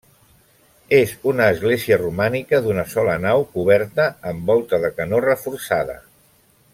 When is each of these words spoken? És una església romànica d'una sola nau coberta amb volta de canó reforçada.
És 0.99 1.11
una 1.31 1.49
església 1.55 1.99
romànica 2.03 2.61
d'una 2.69 2.87
sola 2.95 3.19
nau 3.27 3.45
coberta 3.59 4.09
amb 4.33 4.51
volta 4.53 4.83
de 4.87 4.95
canó 5.01 5.21
reforçada. 5.31 6.01